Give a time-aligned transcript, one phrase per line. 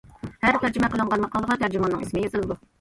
[0.45, 2.63] ھەر تەرجىمە قىلىنغان ماقالىغا تەرجىماننىڭ ئىسمى يېزىلىدۇ.